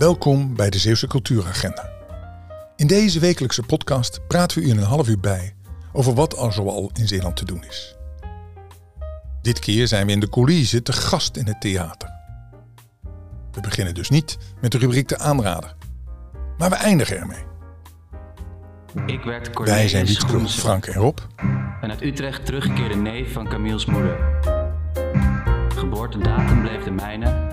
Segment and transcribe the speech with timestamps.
[0.00, 1.90] Welkom bij de Zeeuwse Cultuuragenda.
[2.76, 5.54] In deze wekelijkse podcast praten we u in een half uur bij
[5.92, 7.96] over wat al zoal in Zeeland te doen is.
[9.42, 12.10] Dit keer zijn we in de coulissen te gast in het theater.
[13.52, 15.74] We beginnen dus niet met de rubriek de aanrader,
[16.58, 17.44] maar we eindigen ermee.
[19.06, 21.18] Ik werd Cornelis Wij zijn Groense, Frank en Rob.
[21.80, 24.18] een uit Utrecht teruggekeerde neef van Camille's moeder.
[25.74, 27.48] Geboortedatum bleef de mijne,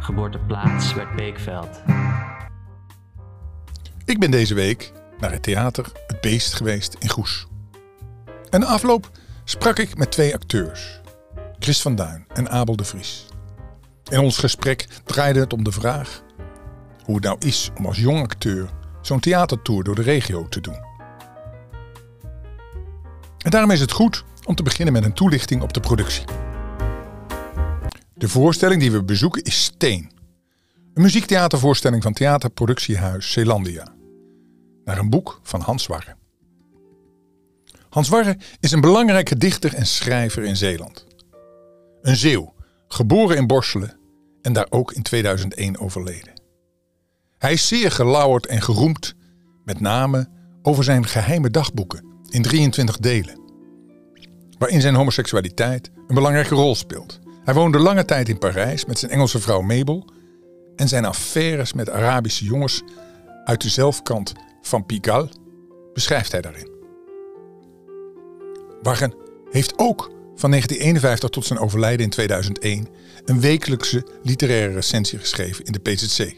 [0.00, 1.82] geboorteplaats werd Beekveld.
[4.04, 7.46] Ik ben deze week naar het theater Het Beest geweest in Goes.
[8.50, 9.10] En na afloop
[9.44, 11.00] sprak ik met twee acteurs,
[11.58, 13.26] Chris van Duin en Abel de Vries.
[14.10, 16.22] In ons gesprek draaide het om de vraag
[17.04, 18.68] hoe het nou is om als jong acteur
[19.02, 20.78] zo'n theatertour door de regio te doen.
[23.38, 26.43] En daarom is het goed om te beginnen met een toelichting op de productie.
[28.16, 30.10] De voorstelling die we bezoeken is Steen.
[30.94, 33.94] Een muziektheatervoorstelling van theaterproductiehuis Zeelandia.
[34.84, 36.16] Naar een boek van Hans Warre.
[37.88, 41.06] Hans Warre is een belangrijke dichter en schrijver in Zeeland.
[42.02, 42.54] Een Zeeuw,
[42.88, 43.96] geboren in Borselen
[44.42, 46.32] en daar ook in 2001 overleden.
[47.38, 49.14] Hij is zeer gelauwerd en geroemd,
[49.64, 50.28] met name
[50.62, 53.40] over zijn geheime dagboeken in 23 delen.
[54.58, 57.22] Waarin zijn homoseksualiteit een belangrijke rol speelt.
[57.44, 60.04] Hij woonde lange tijd in Parijs met zijn Engelse vrouw Mabel
[60.76, 62.82] en zijn affaires met Arabische jongens
[63.44, 65.28] uit de zelfkant van Pigalle
[65.92, 66.68] beschrijft hij daarin.
[68.82, 69.14] Warren
[69.50, 72.88] heeft ook van 1951 tot zijn overlijden in 2001
[73.24, 76.34] een wekelijkse literaire recensie geschreven in de PZC.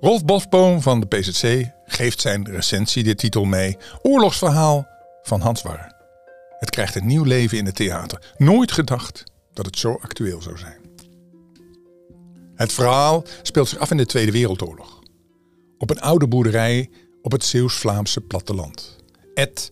[0.00, 4.88] Rolf Bosboom van de PZC geeft zijn recensie de titel mee Oorlogsverhaal
[5.22, 5.94] van Hans Warren.
[6.58, 8.32] Het krijgt een nieuw leven in het theater.
[8.36, 10.80] Nooit gedacht dat het zo actueel zou zijn.
[12.54, 14.98] Het verhaal speelt zich af in de Tweede Wereldoorlog.
[15.78, 16.90] Op een oude boerderij
[17.22, 18.96] op het Zeeuws-Vlaamse platteland.
[19.34, 19.70] Ed,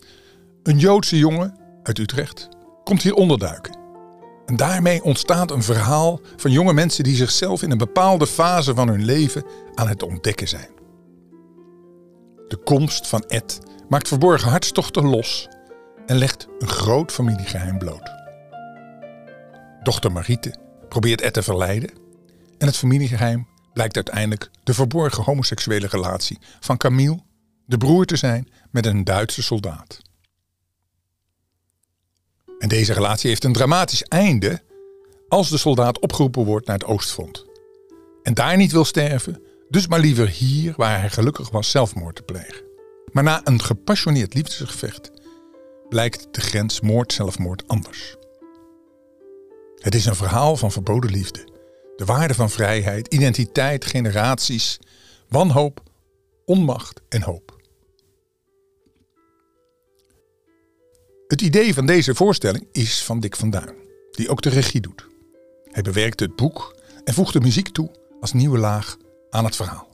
[0.63, 2.49] een Joodse jongen uit Utrecht,
[2.85, 3.79] komt hier onderduiken.
[4.47, 8.89] En daarmee ontstaat een verhaal van jonge mensen die zichzelf in een bepaalde fase van
[8.89, 10.69] hun leven aan het ontdekken zijn.
[12.49, 13.59] De komst van Ed
[13.89, 15.49] maakt verborgen hartstochten los
[16.07, 18.18] en legt een groot familiegeheim bloot.
[19.89, 20.55] Dochter Mariette
[20.89, 21.91] probeert Ed te verleiden
[22.59, 27.23] en het familiegeheim blijkt uiteindelijk de verborgen homoseksuele relatie van Camille,
[27.67, 29.99] de broer te zijn met een Duitse soldaat.
[32.59, 34.63] En deze relatie heeft een dramatisch einde
[35.29, 37.45] als de soldaat opgeroepen wordt naar het Oostfront.
[38.23, 42.23] En daar niet wil sterven, dus maar liever hier, waar hij gelukkig was, zelfmoord te
[42.23, 42.65] plegen.
[43.13, 45.11] Maar na een gepassioneerd liefdesgevecht
[45.89, 48.18] blijkt de grens moord-zelfmoord anders.
[49.79, 51.49] Het is een verhaal van verboden liefde.
[51.97, 54.79] De waarde van vrijheid, identiteit, generaties,
[55.29, 55.83] wanhoop,
[56.45, 57.57] onmacht en hoop.
[61.27, 63.75] Het idee van deze voorstelling is van Dick van Duin,
[64.11, 65.07] die ook de regie doet.
[65.65, 67.91] Hij bewerkte het boek en voegde muziek toe
[68.21, 68.97] als nieuwe laag
[69.31, 69.89] aan het verhaal.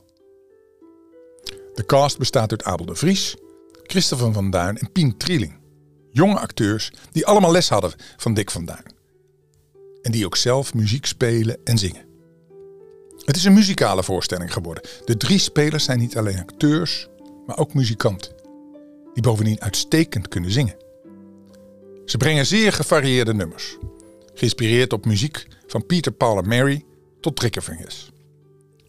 [1.73, 3.35] De cast bestaat uit Abel de Vries,
[3.83, 5.59] Christopher van Duin en Pien Trieling.
[6.11, 8.94] Jonge acteurs die allemaal les hadden van Dick van Duin.
[10.05, 12.05] En die ook zelf muziek spelen en zingen.
[13.25, 14.83] Het is een muzikale voorstelling geworden.
[15.05, 17.07] De drie spelers zijn niet alleen acteurs,
[17.45, 18.31] maar ook muzikanten.
[19.13, 20.75] Die bovendien uitstekend kunnen zingen.
[22.05, 23.77] Ze brengen zeer gevarieerde nummers.
[24.33, 26.85] Geïnspireerd op muziek van Peter, Paul en Mary
[27.19, 28.11] tot Triggerfingers.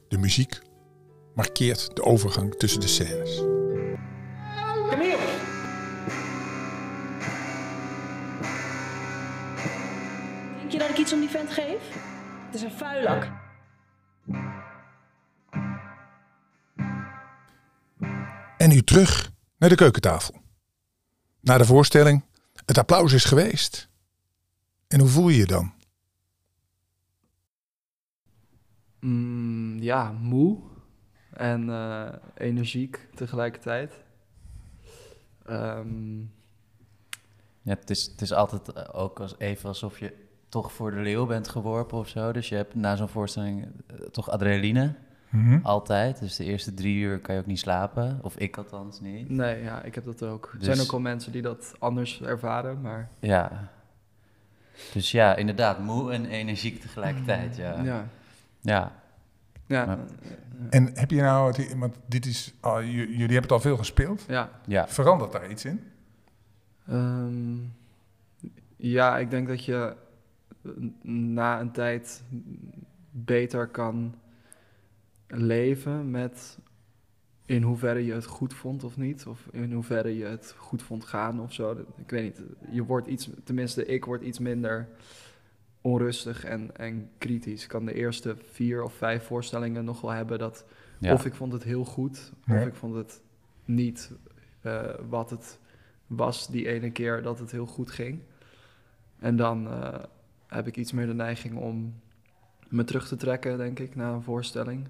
[0.09, 0.59] De muziek
[1.35, 3.56] markeert de overgang tussen de scènes.
[10.77, 11.95] Je dat ik iets om die vent geef?
[12.47, 13.31] Het is een vuilak.
[18.57, 20.35] En nu terug naar de keukentafel.
[21.41, 22.25] Na de voorstelling,
[22.67, 23.89] het applaus is geweest.
[24.89, 25.75] En hoe voel je je dan?
[29.01, 30.59] Mm, ja, moe
[31.31, 34.05] en eh, energiek tegelijkertijd.
[35.45, 36.21] Ehm,
[37.63, 41.01] Ja, het, is, het is altijd eh, ook als, even alsof je toch voor de
[41.01, 42.33] leeuw bent geworpen of zo.
[42.33, 44.95] Dus je hebt na zo'n voorstelling eh, toch adrenaline.
[45.63, 46.19] Altijd.
[46.19, 48.19] Dus de eerste drie uur kan je ook niet slapen.
[48.23, 49.31] Of ik althans niet.
[49.31, 50.49] nee, ja, ik heb dat ook.
[50.53, 53.71] Er Dus- zijn ook al mensen die dat anders ervaren, maar Ja.
[54.93, 57.57] Dus ja, inderdaad, moe en energiek tegelijkertijd.
[57.57, 57.83] Ja.
[57.83, 58.07] ja.
[58.61, 58.93] ja.
[59.67, 59.99] Ja, Maar-
[60.71, 64.25] En heb je nou, het, want dit is, jullie hebben het al veel gespeeld.
[64.29, 64.51] ja.
[64.67, 64.89] ja.
[64.89, 65.81] Verandert daar iets in?
[66.89, 67.57] Ehm,
[68.77, 69.97] ja, ik denk dat je
[71.03, 72.23] na een tijd
[73.11, 74.15] beter kan
[75.27, 76.59] leven met
[77.47, 79.27] in hoeverre je het goed vond of niet.
[79.27, 81.77] Of in hoeverre je het goed vond gaan of zo.
[81.97, 82.43] Ik weet niet.
[82.71, 84.89] Je wordt iets, tenminste, ik word iets minder
[85.81, 87.63] onrustig en, en kritisch.
[87.63, 90.65] Ik kan de eerste vier of vijf voorstellingen nog wel hebben dat
[90.99, 91.13] Ja.
[91.13, 92.61] of ik vond het heel goed, of Ja.
[92.61, 93.21] ik vond het
[93.65, 94.13] niet
[94.61, 95.59] eh, wat het
[96.07, 98.21] was die ene keer dat het heel goed ging.
[99.19, 100.03] En dan eh,
[100.47, 101.95] heb ik iets meer de neiging om
[102.69, 104.87] me terug te trekken, denk ik, na een voorstelling.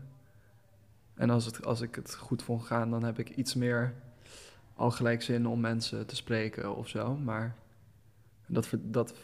[1.14, 3.93] En als, het, als ik het goed vond gaan, dan heb ik iets meer
[4.75, 7.17] al gelijk zin om mensen te spreken of zo.
[7.17, 7.55] Maar
[8.47, 9.14] dat, dat,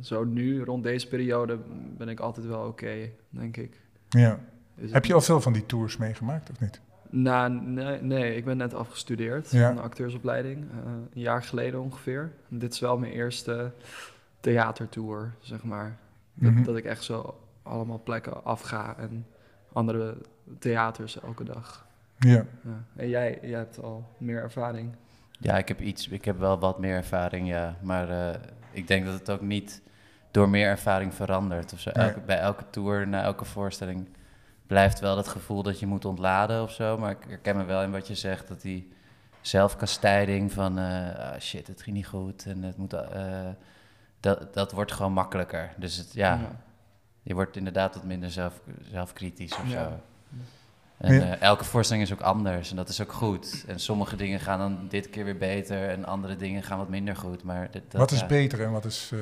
[0.00, 1.58] zo nu, rond deze periode,
[1.96, 3.80] ben ik altijd wel oké, denk ik.
[4.08, 4.40] Ja.
[4.80, 6.80] Heb je al veel van die tours meegemaakt of niet?
[7.10, 9.66] Nou, nee, nee, ik ben net afgestudeerd Ja.
[9.66, 12.32] van de acteursopleiding, eh, een jaar geleden ongeveer.
[12.48, 13.72] Dit is wel mijn eerste
[14.40, 15.96] theatertour, zeg maar.
[16.34, 16.62] Dat, Mhm.
[16.62, 19.26] dat ik echt zo allemaal plekken afga en
[19.72, 20.16] andere
[20.58, 21.86] theaters elke dag.
[22.18, 22.44] Ja.
[22.64, 22.84] Ja.
[22.96, 24.94] En jij, jij hebt al meer ervaring.
[25.38, 27.76] Ja, ik heb iets, ik heb wel wat meer ervaring, ja.
[27.82, 28.40] Maar eh,
[28.70, 29.82] ik denk dat het ook niet
[30.30, 31.72] door meer ervaring verandert.
[31.72, 31.90] Of zo.
[31.94, 32.06] Nee.
[32.06, 34.08] Elke, bij elke tour, na elke voorstelling,
[34.66, 36.98] blijft wel dat gevoel dat je moet ontladen of zo.
[36.98, 38.92] Maar ik herken me wel in wat je zegt, dat die
[39.40, 43.48] zelfkastijding van eh, ah, shit, het ging niet goed en het moet, eh,
[44.20, 45.72] dat, dat wordt gewoon makkelijker.
[45.76, 46.40] Dus het, ja,
[47.22, 49.82] je wordt inderdaad wat minder zelf, zelfkritisch of Ja.
[49.84, 50.00] zo.
[50.96, 53.64] En eh, elke voorstelling is ook anders en dat is ook goed.
[53.66, 57.16] En sommige dingen gaan dan dit keer weer beter en andere dingen gaan wat minder
[57.16, 57.42] goed.
[57.42, 58.26] Maar dit, dat, wat is ja.
[58.26, 59.10] beter en wat is...
[59.12, 59.18] eh,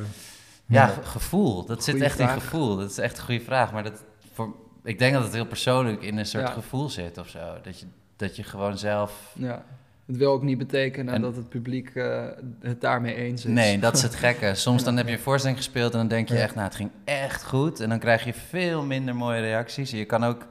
[0.66, 1.64] Ja, gevoel.
[1.66, 2.76] Dat zit echt in gevoel.
[2.76, 3.72] Dat is echt een goede vraag.
[3.72, 4.54] Maar dat, voor,
[4.84, 7.60] ik denk dat het heel persoonlijk in een soort gevoel zit of zo.
[7.62, 7.86] Dat je,
[8.16, 9.32] dat je gewoon zelf...
[9.34, 9.64] Ja.
[10.08, 12.26] Het wil ook niet betekenen En- dat het publiek eh,
[12.60, 13.52] het daarmee eens is.
[13.52, 14.54] Nee, dat is het gekke.
[14.54, 16.90] Soms dan heb je een voorstelling gespeeld en dan denk je echt, nou, het ging
[17.04, 17.80] echt goed.
[17.80, 19.92] En dan krijg je veel minder mooie reacties.
[19.92, 20.46] En je kan ook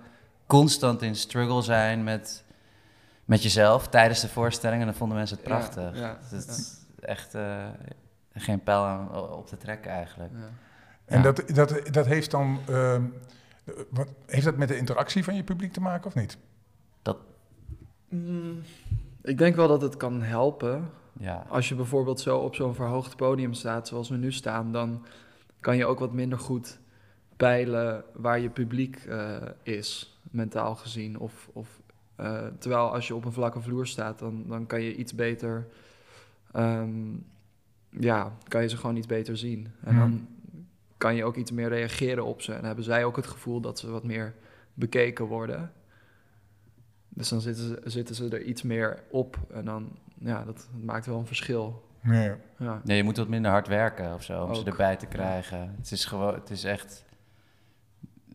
[0.45, 2.43] constant in struggle zijn met,
[3.25, 4.79] met jezelf tijdens de voorstelling.
[4.81, 5.97] En dan vonden mensen het prachtig.
[5.99, 7.65] ja, Het is echt eh,
[8.33, 10.31] geen pijl aan, op te trekken eigenlijk.
[10.33, 10.49] Ja.
[11.05, 11.31] En Ja.
[11.31, 12.59] dat, dat, dat heeft dan...
[12.69, 13.01] ehm,
[13.89, 16.37] wat, heeft dat met de interactie van je publiek te maken of niet?
[18.09, 18.61] Mm,
[19.27, 20.89] ik denk wel dat het kan helpen.
[21.19, 25.05] Ja, Als je bijvoorbeeld zo op zo'n verhoogd podium staat, zoals we nu staan, dan
[25.59, 26.79] kan je ook wat minder goed
[27.37, 31.19] peilen waar je publiek eh, is, mentaal gezien.
[31.19, 31.81] Of, of,
[32.15, 35.67] eh, terwijl als je op een vlakke vloer staat, dan, dan kan je iets beter,
[36.51, 36.91] ehm,
[37.89, 39.67] ja, kan je ze gewoon iets beter zien.
[39.83, 39.99] En Mhm.
[39.99, 40.27] dan
[40.97, 42.53] kan je ook iets meer reageren op ze.
[42.53, 44.33] En hebben zij ook het gevoel dat ze wat meer
[44.73, 45.71] bekeken worden.
[47.17, 49.37] Dus dan zitten ze, zitten ze er iets meer op.
[49.53, 51.85] En dan, ja, dat, dat maakt wel een verschil.
[52.01, 52.31] Nee.
[52.57, 55.75] Ja, Nee, je moet wat minder hard werken of zo om ze erbij te krijgen.
[55.77, 57.05] Het is gewoon, het is echt.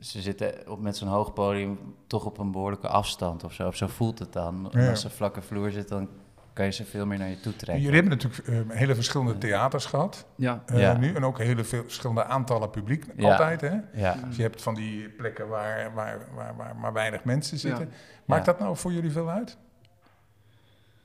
[0.00, 3.66] Ze zitten op, met zo'n hoog podium toch op een behoorlijke afstand of zo.
[3.66, 4.68] Of zo voelt het dan.
[4.72, 4.90] Ja.
[4.90, 6.08] als ze vlakke vloer zitten, dan
[6.52, 7.84] kan je ze veel meer naar je toe trekken.
[7.84, 10.62] Jullie hebben natuurlijk eh, hele verschillende theaters gehad ja.
[10.66, 10.96] eh, Ja.
[10.96, 11.14] nu.
[11.14, 13.04] En ook hele veel verschillende aantallen publiek.
[13.16, 13.30] Ja.
[13.30, 13.76] Altijd, hè?
[13.92, 17.92] Ja, Dus je hebt van die plekken waar, waar, waar, waar maar weinig mensen zitten.
[18.24, 18.52] Maakt Ja.
[18.52, 19.56] dat nou voor jullie veel uit?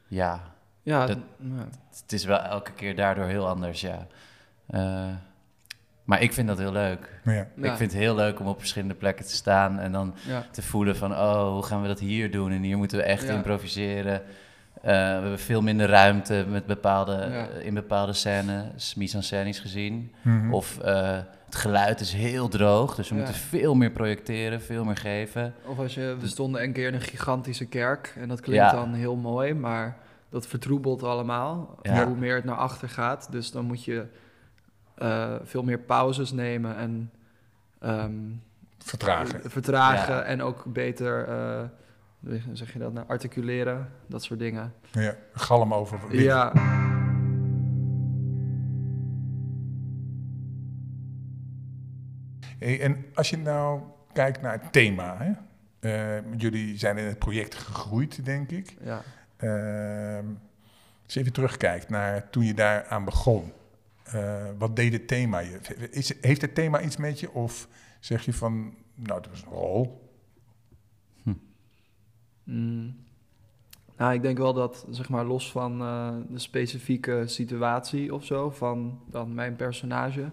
[0.07, 0.41] ja,
[0.81, 1.67] ja, Dat- ja.
[2.01, 4.07] het is wel elke keer daardoor heel anders, ja.
[4.67, 5.05] Eh,
[6.03, 7.19] maar ik vind dat heel leuk.
[7.23, 7.31] Ja.
[7.33, 7.71] Ja.
[7.71, 10.45] Ik vind het heel leuk om op verschillende plekken te staan en dan ja.
[10.51, 12.51] te voelen van, oh, hoe gaan we dat hier doen?
[12.51, 13.33] En hier moeten we echt Ja.
[13.33, 14.21] improviseren.
[14.81, 17.47] Eh, we hebben veel minder ruimte met bepaalde, Ja.
[17.47, 20.13] eh, in bepaalde scènes, mise-en-scènes gezien.
[20.21, 20.53] Mhm.
[20.53, 23.21] Of eh, het geluid is heel droog, dus we Ja.
[23.21, 25.53] moeten veel meer projecteren, veel meer geven.
[25.65, 28.71] Of als je, we stonden een keer in een gigantische kerk en dat klinkt Ja.
[28.71, 29.97] dan heel mooi, maar
[30.29, 32.05] dat vertroebelt allemaal Ja.
[32.05, 33.27] hoe meer het naar achter gaat.
[33.31, 34.05] Dus dan moet je
[34.95, 37.11] eh, veel meer pauzes nemen en
[37.79, 38.11] ehm,
[38.77, 39.41] Vertragen.
[39.51, 40.21] vertragen Ja.
[40.21, 41.61] en ook beter, eh,
[42.53, 44.73] zeg je dat nou, articuleren, dat soort dingen.
[44.91, 45.15] Ja.
[45.33, 45.99] Galm over.
[46.07, 46.23] wind.
[46.23, 46.51] Ja,
[52.59, 53.81] Hey, en als je nou
[54.13, 55.31] kijkt naar het thema, hè?
[55.79, 58.75] Eh, jullie zijn in het project gegroeid, denk ik.
[58.83, 59.01] ja.
[59.37, 60.25] Ehm,
[61.05, 63.51] als je even terugkijkt naar toen je daar aan begon.
[64.03, 65.59] eh, wat deed het thema je?
[65.91, 67.31] Is, heeft het thema iets met je?
[67.31, 67.67] Of
[67.99, 70.06] zeg je van, nou, het was een rol.
[72.47, 72.95] Mm.
[73.97, 78.49] Nou, ik denk wel dat, zeg maar, los van eh, de specifieke situatie of zo,
[78.49, 80.29] van dan mijn personage,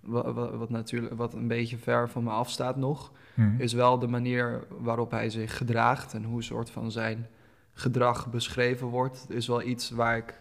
[0.00, 3.60] wat, wat, natuurlijk wat een beetje ver van me afstaat nog, Mhm.
[3.60, 7.26] is wel de manier waarop hij zich gedraagt en hoe soort van zijn
[7.72, 10.40] gedrag beschreven wordt, is wel iets waar ik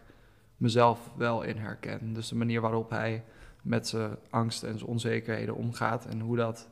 [0.58, 2.14] mezelf wel in herken.
[2.14, 3.24] Dus de manier waarop hij
[3.62, 6.70] met zijn angst en zijn onzekerheden omgaat en hoe dat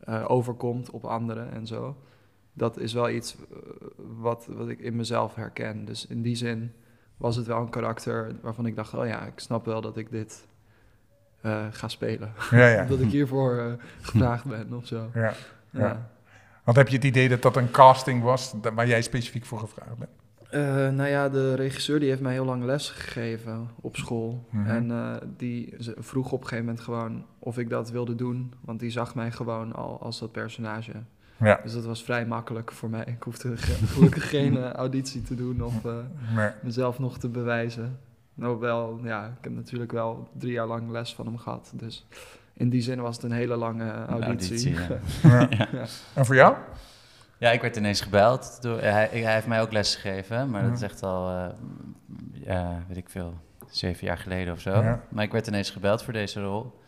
[0.00, 1.96] eh, overkomt op anderen en zo.
[2.56, 3.56] Dat is wel iets eh,
[4.18, 5.84] wat, wat ik in mezelf herken.
[5.84, 6.72] Dus in die zin
[7.16, 10.10] was het wel een karakter waarvan ik dacht, oh ja, ik snap wel dat ik
[10.10, 10.46] dit
[11.40, 12.32] eh, ga spelen.
[12.50, 12.84] Ja, ja.
[12.88, 15.10] dat ik hiervoor eh, gevraagd ben of zo.
[15.14, 15.32] ja.
[15.70, 16.10] Ja.
[16.64, 19.98] Want heb je het idee dat dat een casting was waar jij specifiek voor gevraagd
[19.98, 20.10] bent?
[20.50, 24.46] Eh, nou ja, de regisseur die heeft mij heel lang les gegeven op school.
[24.50, 24.66] Mhm.
[24.66, 28.54] En die vroeg op een gegeven moment gewoon of ik dat wilde doen.
[28.60, 30.92] Want die zag mij gewoon al als dat personage.
[31.38, 31.60] Ja.
[31.62, 33.04] Dus dat was vrij makkelijk voor mij.
[33.06, 35.92] Ik hoefde ge- gelukkig geen eh, auditie te doen of eh,
[36.34, 36.50] Nee.
[36.62, 37.98] mezelf nog te bewijzen.
[38.34, 41.72] Nou wel, ja, ik heb natuurlijk wel drie jaar lang les van hem gehad.
[41.74, 42.06] Dus
[42.52, 44.76] in die zin was het een hele lange auditie.
[44.76, 44.98] auditie,
[45.30, 45.48] ja.
[45.78, 45.84] Ja.
[46.14, 46.54] En voor jou?
[47.38, 48.58] Ja, ik werd ineens gebeld.
[48.60, 51.46] Door, hij, hij heeft mij ook les gegeven, maar dat is echt al, eh,
[52.32, 53.34] ja, weet ik veel,
[53.68, 54.70] zeven jaar geleden of zo.
[54.82, 55.02] Ja.
[55.08, 56.80] Maar ik werd ineens gebeld voor deze rol.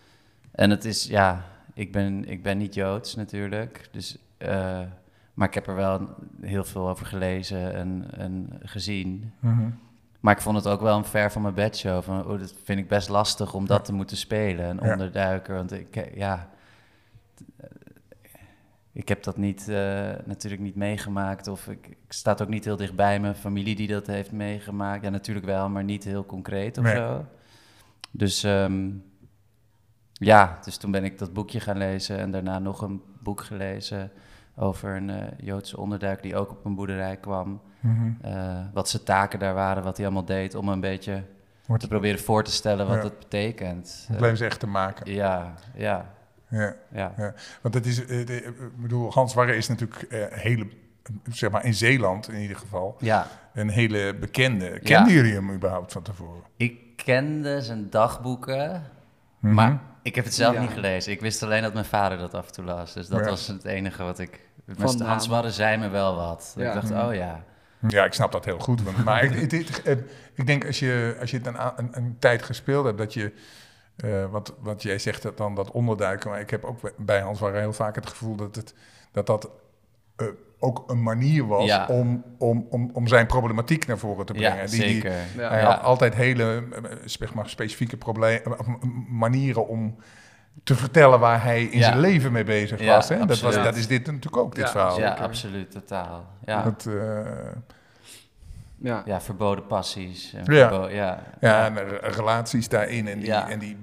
[0.52, 4.80] En het is, ja, ik ben, ik ben niet Joods natuurlijk, dus, eh,
[5.35, 9.33] maar ik heb er wel heel veel over gelezen en, en gezien.
[9.40, 9.71] Mhm.
[10.21, 12.02] Maar ik vond het ook wel een ver van mijn bedshow.
[12.02, 13.85] Van, oh, dat vind ik best lastig om dat Ja.
[13.85, 14.92] te moeten spelen, een Ja.
[14.92, 15.54] onderduiker.
[15.54, 16.49] Want ik, eh, ja,
[17.57, 17.66] eh,
[18.92, 19.66] ik heb dat niet,
[20.25, 21.47] natuurlijk niet meegemaakt.
[21.49, 25.04] Of ik, ik sta ook niet heel dicht bij mijn familie die dat heeft meegemaakt.
[25.04, 26.95] Ja, natuurlijk wel, maar niet heel concreet of Nee.
[26.97, 27.25] zo.
[28.11, 28.90] Dus ehm,
[30.12, 34.11] ja, dus toen ben ik dat boekje gaan lezen en daarna nog een boek gelezen
[34.58, 37.60] over een eh, Joodse onderduiker die ook op een boerderij kwam.
[37.80, 38.10] Mhm.
[38.20, 41.22] Eh, wat zijn taken daar waren, wat hij allemaal deed, om een beetje
[41.66, 43.02] Wordt te proberen voor te stellen wat Ja.
[43.02, 44.04] het betekent.
[44.06, 45.12] het Eh, leven echt te maken.
[45.12, 46.06] ja, ja,
[46.48, 46.74] Ja.
[46.92, 47.12] ja.
[47.62, 50.66] Want het is, de- ik bedoel, Hans Warre is natuurlijk hele,
[51.30, 54.78] zeg maar in Zeeland in ieder geval, Ja, een hele bekende.
[54.80, 56.42] Kenden jullie hem überhaupt van tevoren?
[56.56, 58.82] ik kende zijn dagboeken,
[59.38, 59.54] Mhm.
[59.54, 60.60] maar ik heb het zelf Ja.
[60.60, 61.12] niet gelezen.
[61.12, 62.92] Ik wist alleen dat mijn vader dat af en toe las.
[62.92, 63.24] Dus dat Ja.
[63.26, 64.40] was het enige wat ik...
[64.76, 65.26] Van Hans.
[65.26, 66.54] Warre zei me wel wat.
[66.56, 66.68] Ja.
[66.68, 67.44] Ik dacht, oh ja.
[67.88, 68.82] Ja, ik snap dat heel goed.
[68.82, 69.52] want- Maar ik,
[70.34, 73.32] ik denk als je, als je het een, een, een tijd gespeeld hebt, dat je.
[73.96, 76.30] eh, wat, wat jij zegt dat dan dat onderduiken.
[76.30, 78.74] Maar ik heb ook bij Hans Warre heel vaak het gevoel dat het,
[79.12, 79.50] dat, dat
[80.16, 80.26] eh,
[80.60, 81.86] ook een manier was Ja.
[81.86, 84.56] om, om, om, om zijn problematiek naar voren te brengen.
[84.56, 85.12] Ja, Die- die- zeker.
[85.36, 85.48] Ja.
[85.48, 85.70] hij Ja.
[85.70, 88.42] had altijd hele eh, zeg maar, specifieke problemen,
[88.80, 89.96] m- manieren om
[90.64, 91.84] te vertellen waar hij in Ja.
[91.84, 93.08] zijn leven mee bezig Ja, was.
[93.08, 93.26] Hè?
[93.26, 94.98] Dat, was dat is dit natuurlijk ook, dit verhaal.
[95.00, 95.24] Ja, zeker.
[95.24, 96.24] absoluut, totaal.
[96.44, 97.26] Ja, Dat, eh,
[98.78, 99.02] Ja.
[99.06, 100.32] ja verboden passies.
[100.35, 100.68] En Ja.
[100.68, 101.23] verbo- ja.
[101.40, 103.49] Ja, en re- relaties daarin en die, Ja.
[103.50, 103.76] en die,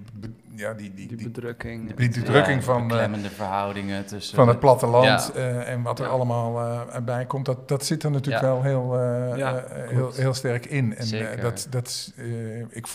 [0.56, 1.96] ja, die, die, Die die, bedrukking.
[1.96, 4.36] die van, eh, beklemmende verhoudingen tussen...
[4.36, 5.40] van het platteland Ja.
[5.40, 6.12] eh, en wat er Ja.
[6.12, 8.50] allemaal eh, bij komt, dat, dat zit er natuurlijk Ja.
[8.52, 10.96] wel heel, eh, Ja, eh, heel, heel sterk in.
[10.96, 12.88] En eh, dat, dat, is, eh, ik,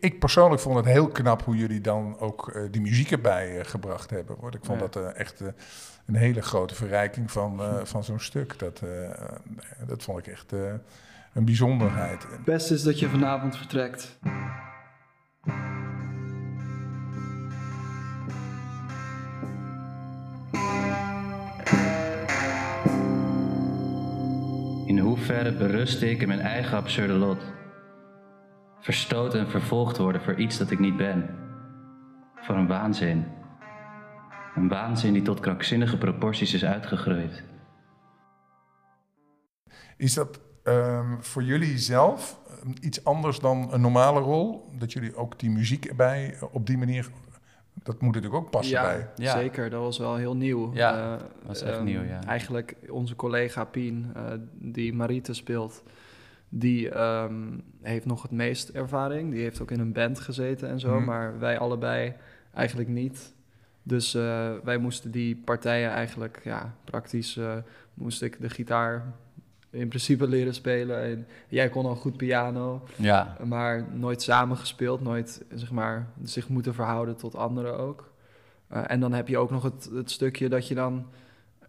[0.00, 3.64] ik persoonlijk vond het heel knap hoe jullie dan ook eh, die muziek erbij eh,
[3.64, 4.36] gebracht hebben.
[4.40, 4.54] Hoor.
[4.54, 4.86] Ik vond Ja.
[4.90, 5.46] dat eh, echt eh,
[6.06, 8.58] een hele grote verrijking van, eh, van zo'n stuk.
[8.58, 9.10] Dat, eh,
[9.86, 10.58] dat vond ik echt eh,
[11.36, 12.26] een bijzonderheid.
[12.30, 14.18] Het beste is dat je vanavond vertrekt.
[24.86, 27.42] In hoeverre berust ik in mijn eigen absurde lot?
[28.80, 31.28] Verstoten en vervolgd worden voor iets dat ik niet ben.
[32.36, 33.24] Voor een waanzin.
[34.54, 37.44] Een waanzin die tot krankzinnige proporties is uitgegroeid.
[39.96, 44.68] Is dat ehm, voor jullie zelf ehm, iets anders dan een normale rol?
[44.78, 47.08] Dat jullie ook die muziek erbij eh, op die manier...
[47.82, 49.08] Dat moet natuurlijk ook passen ja, bij.
[49.16, 49.38] Ja.
[49.38, 49.70] zeker.
[49.70, 50.74] Dat was wel heel nieuw.
[50.74, 52.22] Ja, Eh, was echt ehm, nieuw, ja.
[52.24, 55.82] Eigenlijk onze collega Pien, eh, die Marite speelt,
[56.48, 59.30] die ehm, heeft nog het meest ervaring.
[59.32, 61.04] Die heeft ook in een band gezeten en zo, Mhm.
[61.04, 62.14] maar wij allebei
[62.54, 63.34] eigenlijk niet.
[63.82, 67.56] Dus eh, wij moesten die partijen eigenlijk, ja, praktisch eh,
[67.94, 69.12] moest ik de gitaar
[69.70, 71.02] in principe leren spelen.
[71.02, 72.82] En jij kon al goed piano.
[72.96, 78.12] Ja, Maar nooit samen gespeeld, nooit zeg maar, zich moeten verhouden tot anderen ook.
[78.68, 81.06] Eh, en dan heb je ook nog het, het stukje dat je dan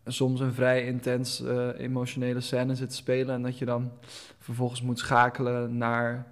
[0.06, 3.36] soms een vrij intens eh, emotionele scène zit te spelen.
[3.36, 3.92] En dat je dan
[4.40, 6.28] vervolgens moet schakelen naar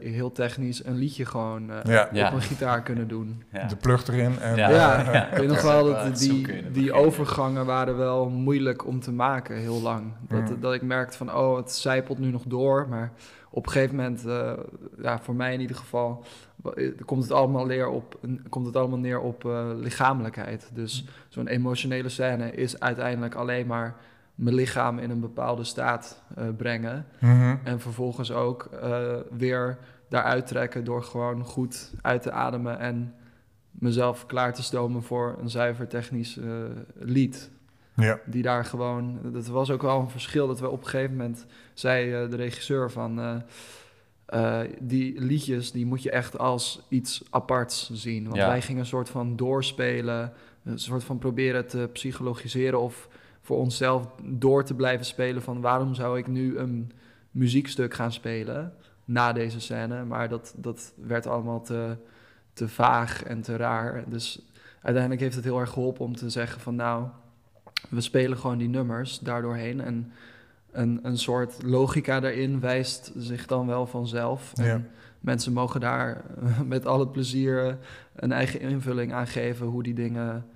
[0.00, 2.08] heel technisch een liedje gewoon eh, Ja.
[2.12, 2.28] Ja.
[2.28, 3.42] op een gitaar kunnen doen.
[3.52, 3.66] ja.
[3.66, 4.38] De plucht erin.
[4.38, 4.70] En, Ja.
[4.70, 5.26] Ja, ja.
[5.30, 9.80] ik weet nog wel dat die, die overgangen waren wel moeilijk om te maken, heel
[9.80, 10.12] lang.
[10.28, 10.60] Dat, Mm.
[10.60, 12.88] dat ik merkte van, oh, het zijpelt nu nog door.
[12.88, 13.12] Maar
[13.50, 14.52] op een gegeven moment, eh,
[15.02, 16.24] ja, voor mij in ieder geval,
[16.74, 20.70] eh, komt het allemaal neer op, een- komt het allemaal neer op eh, lichamelijkheid.
[20.74, 23.94] Dus zo'n emotionele scène is uiteindelijk alleen maar
[24.34, 27.06] mijn lichaam in een bepaalde staat eh, brengen.
[27.20, 27.56] Mhm.
[27.64, 33.14] En vervolgens ook eh, weer daaruit trekken door gewoon goed uit te ademen en
[33.70, 36.46] mezelf klaar te stomen voor een zuiver technisch eh,
[36.98, 37.50] lied.
[37.96, 38.20] Ja.
[38.26, 41.46] Die daar gewoon, dat was ook wel een verschil dat we op een gegeven moment,
[41.74, 43.36] zei eh, de regisseur van, eh,
[44.26, 48.24] eh, die liedjes, die moet je echt als iets aparts zien.
[48.24, 48.46] Want Ja.
[48.46, 50.32] wij gingen een soort van doorspelen,
[50.64, 53.08] een soort van proberen te psychologiseren of
[53.42, 56.92] voor onszelf door te blijven spelen van waarom zou ik nu een
[57.30, 60.04] muziekstuk gaan spelen na deze scène.
[60.04, 61.96] Maar dat, dat werd allemaal te,
[62.52, 64.04] te vaag en te raar.
[64.06, 64.46] Dus
[64.82, 67.06] uiteindelijk heeft het heel erg geholpen om te zeggen van nou,
[67.88, 69.80] we spelen gewoon die nummers daardoorheen.
[69.80, 70.12] En
[70.72, 74.52] een, een soort logica daarin wijst zich dan wel vanzelf.
[74.54, 74.64] Ja.
[74.64, 76.24] En mensen mogen daar
[76.66, 77.78] met al het plezier
[78.14, 80.46] een eigen invulling aan geven hoe die dingen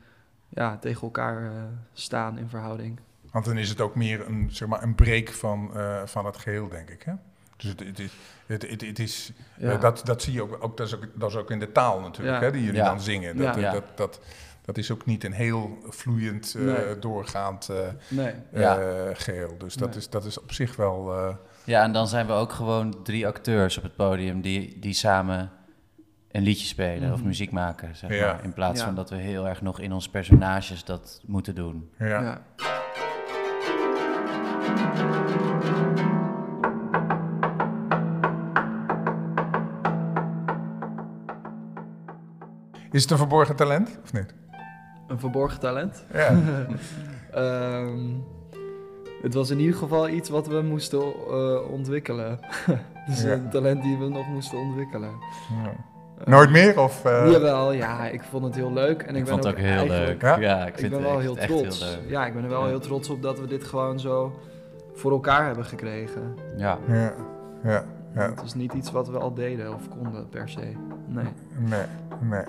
[0.49, 1.50] ja, tegen elkaar eh,
[1.93, 3.00] staan in verhouding.
[3.33, 6.37] Want dan is het ook meer een, zeg maar, een break van, eh, van het
[6.37, 7.03] geheel, denk ik.
[7.03, 7.12] Hè?
[7.57, 8.12] Dus het, het, is-
[8.47, 9.71] het, het, het is, Ja.
[9.71, 11.73] eh, dat, dat zie je ook, ook, dat is ook, dat is ook in de
[11.73, 12.43] taal natuurlijk, Ja.
[12.43, 12.88] hè, die jullie Ja.
[12.88, 13.37] dan zingen.
[13.37, 13.73] Dat, Ja.
[13.73, 14.21] dat, dat, dat,
[14.65, 16.99] dat is ook niet een heel vloeiend, eh, Nee.
[16.99, 17.76] doorgaand eh,
[18.09, 18.35] Nee.
[18.53, 19.55] Eh, geheel.
[19.59, 19.99] Dus dat, Nee.
[19.99, 21.12] is, dat is op zich wel...
[21.15, 21.35] eh,
[21.65, 25.50] Ja, en dan zijn we ook gewoon drie acteurs op het podium die, die samen
[26.37, 27.26] een liedje spelen of Mhm.
[27.26, 28.26] muziek maken, zeg Ja.
[28.33, 28.45] maar.
[28.45, 28.87] In plaats Ja.
[28.87, 31.90] van dat we heel erg nog in onze personages dat moeten doen.
[31.99, 32.07] ja.
[32.07, 32.40] Ja.
[42.90, 44.35] Is het een verborgen talent, of niet?
[45.09, 46.05] Een verborgen talent.
[46.12, 46.35] Ja.
[47.31, 47.99] Ehm,
[49.23, 51.00] het was in ieder geval iets wat we moesten
[51.31, 52.38] eh, ontwikkelen.
[53.07, 53.33] dus Ja.
[53.33, 55.11] een talent die we nog moesten ontwikkelen.
[55.64, 55.73] Ja.
[56.18, 56.80] Eh, Nooit meer?
[56.80, 59.02] Of, eh, Jawel, ja, ik vond het heel leuk.
[59.02, 60.20] En ik, Ik, ben vond het ook heel eigenlijk- leuk.
[60.23, 60.37] Ja?
[60.38, 61.80] Ja, ik Ik vind ben het wel echt- heel trots.
[61.85, 62.11] heel leuk.
[62.11, 62.66] ja, ik ben er wel Ja.
[62.68, 64.40] heel trots op dat we dit gewoon zo
[64.94, 66.35] voor elkaar hebben gekregen.
[66.56, 66.78] Ja.
[66.88, 67.12] Ja,
[67.64, 68.30] ja, ja.
[68.30, 70.61] Het is niet iets wat we al deden of konden per se.
[71.07, 71.24] Nee.
[71.59, 71.83] Nee,
[72.20, 72.44] nee,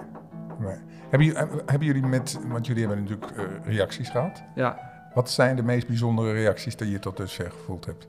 [0.59, 0.75] nee.
[1.09, 4.43] Hebben, jullie- hebben jullie met, want jullie hebben natuurlijk eh, reacties gehad.
[4.55, 4.79] Ja.
[5.13, 8.07] Wat zijn de meest bijzondere reacties die je tot dusver gevoeld hebt?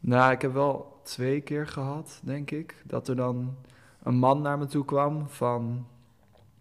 [0.00, 2.82] Nou, ik heb wel twee keer gehad, denk ik.
[2.84, 3.56] Dat er dan
[4.02, 5.86] een man naar me toe kwam van,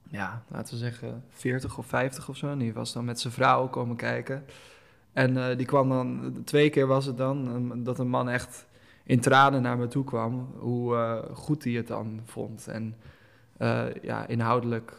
[0.04, 2.50] ja, laten we zeggen 40 of 50 of zo.
[2.50, 4.46] En die was dan met zijn vrouw komen kijken.
[5.14, 8.68] En eh, die kwam dan, twee keer was het dan, um, dat een man echt
[9.04, 10.50] in tranen naar me toe kwam.
[10.58, 12.68] Hoe eh, goed hij het dan vond.
[12.68, 12.96] En
[13.58, 14.98] eh, ja, inhoudelijk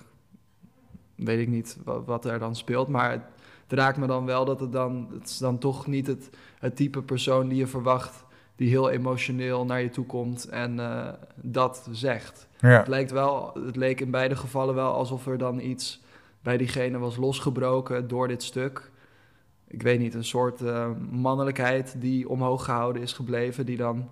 [1.14, 2.88] weet ik niet wat, er dan speelt.
[2.88, 3.22] Maar het,
[3.66, 6.76] het raakt me dan wel dat het dan, het is dan toch niet het, het
[6.76, 8.24] type persoon die je verwacht,
[8.60, 12.48] die heel emotioneel naar je toe komt en eh, dat zegt.
[12.58, 16.02] Ja, Het lijkt wel, het leek in beide gevallen wel alsof er dan iets
[16.42, 18.90] bij diegene was losgebroken door dit stuk.
[19.66, 24.10] Ik weet niet, een soort eh, mannelijkheid die omhoog gehouden is gebleven, die dan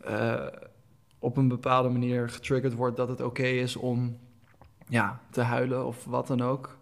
[0.00, 0.46] eh,
[1.18, 4.18] op een bepaalde manier getriggerd wordt dat het oké is om
[4.88, 6.78] ja, te huilen of wat dan ook.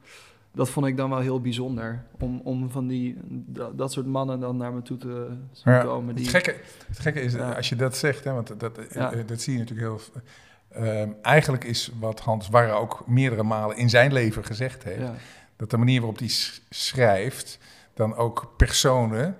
[0.55, 2.05] Dat vond ik dan wel heel bijzonder.
[2.21, 6.15] Om, om van die, dat, dat soort mannen dan naar me toe te Ja, komen.
[6.15, 6.55] Die, Het, gekke,
[6.89, 7.53] het gekke is, Ja.
[7.53, 9.11] als je dat zegt, hè, want dat, eh, Ja.
[9.27, 10.23] dat zie je natuurlijk heel...
[10.83, 15.03] ehm, eigenlijk is wat Hans Warre ook meerdere malen in zijn leven gezegd heeft...
[15.57, 16.31] dat de manier waarop hij
[16.71, 17.59] schrijft...
[17.95, 19.37] dan ook personen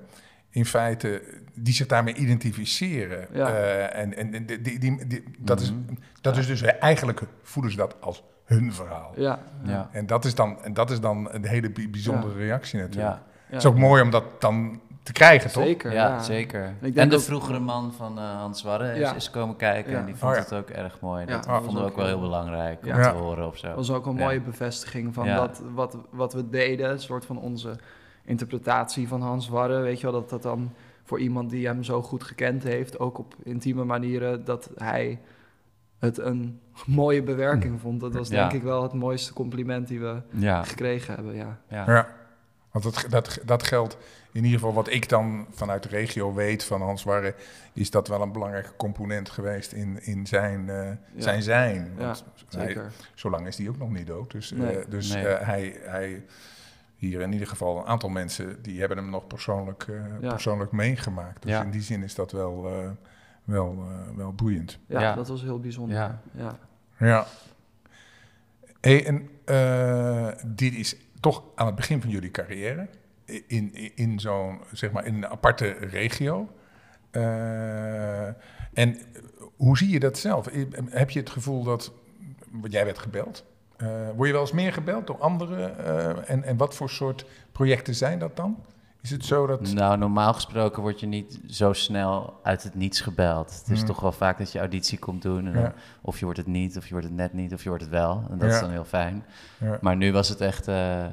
[0.51, 1.23] in feite
[1.55, 3.29] die zich daarmee identificeren.
[3.33, 3.49] Ja.
[3.49, 5.81] Eh, en en die, die- die- dat, is, Mhm.
[6.21, 9.13] dat is dus eigenlijk voelen ze dat als hun verhaal.
[9.17, 9.89] ja, Ja.
[9.93, 13.09] En dat is dan, en dat is dan een hele bi- bijzondere reactie natuurlijk.
[13.15, 13.23] Ja.
[13.27, 13.33] ja.
[13.47, 15.63] Het is ook mooi om dat dan te krijgen, toch?
[15.65, 16.23] Zeker, Ja, ja.
[16.23, 16.65] zeker.
[16.69, 19.15] Ik denk En de vroegere man van eh, Hans Warre is, Ja.
[19.15, 19.99] is komen kijken Ja.
[19.99, 20.43] en die vond Oh, ja.
[20.45, 21.21] het ook erg mooi.
[21.21, 23.11] Ja, Dat dat was vonden we ook wel heel belangrijk om Ja.
[23.13, 23.67] te horen of zo.
[23.67, 24.25] Dat was ook een Ja.
[24.25, 25.37] mooie bevestiging van Ja.
[25.37, 27.77] dat wat, wat we deden, een soort van onze
[28.25, 29.81] interpretatie van Hans Warre.
[29.81, 30.73] Weet je wel, dat dat dan
[31.05, 35.21] voor iemand die hem zo goed gekend heeft, ook op intieme manieren, dat hij
[35.99, 38.01] het een mooie bewerking vond.
[38.01, 38.41] Dat was Ja.
[38.41, 41.59] denk ik wel het mooiste compliment die we Ja, gekregen hebben, ja.
[41.69, 41.85] ja.
[41.87, 42.09] Ja,
[42.71, 43.97] want dat, dat, dat geldt
[44.33, 47.35] in ieder geval wat ik dan vanuit de regio weet van Hans Warre,
[47.73, 51.93] is dat wel een belangrijke component geweest in, in zijn, eh, zijn zijn.
[51.99, 52.93] Ja, Want hij, zeker.
[53.15, 54.31] zolang is hij ook nog niet dood.
[54.31, 55.27] Dus, eh, dus Nee.
[55.27, 56.25] eh, hij, hij,
[56.97, 60.29] hier in ieder geval een aantal mensen, die hebben hem nog persoonlijk, eh, Ja.
[60.29, 61.43] persoonlijk meegemaakt.
[61.43, 61.63] Dus Ja.
[61.63, 62.91] in die zin is dat wel, eh,
[63.45, 64.79] wel, eh, wel boeiend.
[64.87, 65.15] Ja, Ja.
[65.15, 65.97] dat was heel bijzonder.
[65.97, 66.21] Ja.
[66.33, 66.59] Ja.
[66.99, 67.27] Ja.
[68.81, 72.89] Hey, en eh, dit is toch aan het begin van jullie carrière.
[73.25, 76.49] In, in, in zo'n, zeg maar, in een aparte regio.
[77.11, 78.27] Eh,
[78.73, 78.99] en
[79.57, 80.49] hoe zie je dat zelf?
[80.89, 81.93] Heb je het gevoel dat,
[82.51, 83.45] want jij werd gebeld.
[83.77, 85.79] Eh, word je wel eens meer gebeld door anderen?
[85.85, 88.65] Eh, en, en wat voor soort projecten zijn dat dan?
[89.05, 89.73] Is het zo dat...
[89.73, 93.59] Nou, normaal gesproken word je niet zo snel uit het niets gebeld.
[93.59, 93.87] Het is Hmm.
[93.87, 95.47] toch wel vaak dat je auditie komt doen.
[95.47, 95.75] En dan, Ja.
[96.03, 97.93] Of je wordt het niet, of je wordt het net niet, of je wordt het
[97.93, 98.23] wel.
[98.31, 99.25] En dat is dan heel fijn.
[99.59, 99.79] Ja.
[99.81, 100.69] Maar nu was het echt...
[100.69, 101.05] eh,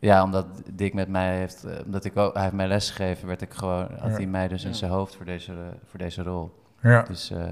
[0.00, 1.64] ja, omdat Dick met mij heeft...
[1.64, 3.86] eh, omdat ik ook, hij heeft mij lesgegeven, werd ik gewoon...
[3.98, 4.16] Had Ja.
[4.16, 5.52] hij mij dus in zijn hoofd voor deze,
[5.86, 6.62] voor deze rol.
[6.82, 7.50] Ja, Dus eh,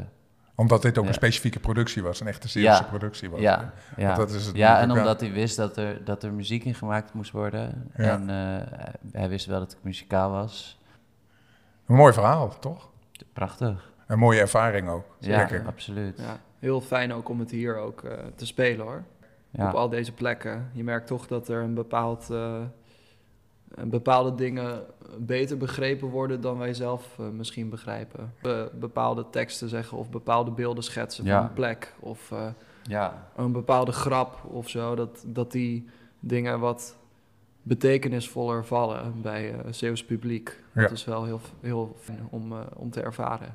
[0.59, 1.09] omdat dit ook Ja.
[1.11, 2.88] een specifieke productie was, een echte serieuze Ja.
[2.88, 3.40] productie was.
[3.40, 4.07] ja, ja.
[4.07, 6.75] Want dat is het ja, en omdat hij wist dat er, dat er muziek in
[6.75, 7.90] gemaakt moest worden.
[7.97, 8.05] Ja.
[8.05, 10.79] En eh, hij wist wel dat ik muzikaal was.
[11.87, 12.88] Een mooi verhaal, toch?
[13.33, 13.90] Prachtig.
[14.07, 15.05] Een mooie ervaring ook.
[15.18, 15.66] Ja, Zeker.
[15.66, 16.18] absoluut.
[16.18, 19.03] Ja, heel fijn ook om het hier ook eh, te spelen hoor.
[19.51, 19.68] Ja.
[19.68, 20.71] Op al deze plekken.
[20.73, 22.57] Je merkt toch dat er een bepaald, eh,
[23.85, 24.85] bepaalde dingen
[25.18, 28.33] beter begrepen worden dan wij zelf eh, misschien begrijpen.
[28.42, 31.37] Be- bepaalde teksten zeggen of bepaalde beelden schetsen Ja.
[31.38, 31.94] van een plek.
[32.00, 32.46] Of eh,
[32.83, 34.94] ja, een bepaalde grap of zo.
[34.94, 35.88] Dat, dat die
[36.20, 36.96] dingen wat
[37.62, 40.61] betekenisvoller vallen bij eh Zeeuws publiek.
[40.74, 40.83] Ja.
[40.83, 43.54] Dat is wel heel, heel fijn om, eh, om te ervaren.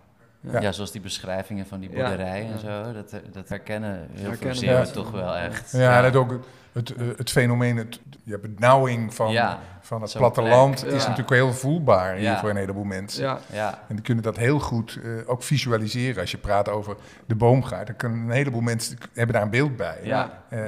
[0.51, 0.61] Ja.
[0.61, 0.71] Ja.
[0.71, 2.51] zoals die beschrijvingen van die boerderij ja.
[2.51, 2.93] en zo.
[2.93, 4.95] Dat, dat herkennen heel Herkennen veel Zeeuwen mensen.
[4.95, 5.71] toch wel echt.
[5.71, 6.39] Ja, en het, ook
[6.71, 11.01] het, eh, het fenomeen, het, je benauwing van, Ja, van het zo'n platteland plek, is
[11.01, 11.09] ja.
[11.09, 13.23] natuurlijk heel voelbaar hier voor een heleboel mensen.
[13.23, 13.79] Ja, ja.
[13.87, 16.21] En die kunnen dat heel goed eh, ook visualiseren.
[16.21, 19.75] Als je praat over de boomgaard, dan kunnen een heleboel mensen hebben daar een beeld
[19.77, 19.99] bij.
[20.03, 20.43] Ja.
[20.49, 20.59] Eh,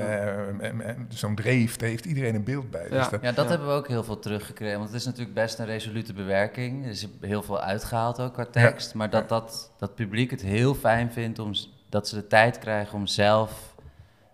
[1.09, 2.83] Zo'n dreef, daar heeft iedereen een beeld bij.
[2.89, 3.09] Dus Ja.
[3.09, 3.49] dat, Ja, dat Ja.
[3.49, 4.77] hebben we ook heel veel teruggekregen.
[4.77, 6.83] Want het is natuurlijk best een resolute bewerking.
[6.85, 8.93] Er is heel veel uitgehaald ook qua tekst.
[8.93, 11.51] Maar dat, dat dat publiek het heel fijn vindt om,
[11.89, 13.75] dat ze de tijd krijgen om zelf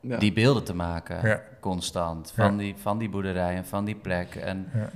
[0.01, 0.17] ja.
[0.17, 1.27] die beelden te maken.
[1.27, 1.41] Ja.
[1.59, 2.33] Constant.
[2.35, 2.43] Ja.
[2.43, 4.35] Van, die, van die boerderij en van die plek.
[4.35, 4.89] En Ja.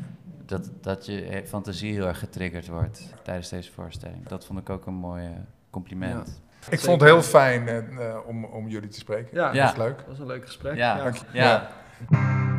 [0.46, 4.28] dat, dat je eh, fantasie heel erg getriggerd wordt tijdens deze voorstelling.
[4.28, 5.30] Dat vond ik ook een mooi
[5.70, 6.42] compliment.
[6.70, 9.38] ik vond het heel fijn eh, eh, om, om jullie te spreken.
[9.38, 9.52] Ja.
[9.52, 9.98] Dat was leuk.
[9.98, 10.76] Dat was een leuk gesprek.
[10.76, 11.24] Ja, Dank ja.
[11.32, 11.40] je.
[11.40, 12.55] Ja.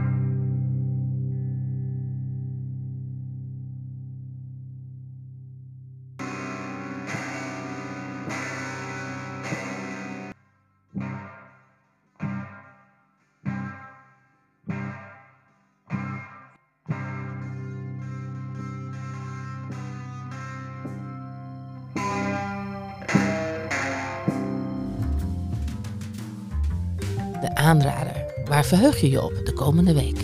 [27.67, 28.25] Aanrader.
[28.45, 30.19] Waar verheug je je op de komende week?